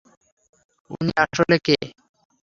উনি 0.91 1.11
আসলে 1.23 1.55
কে? 1.65 1.77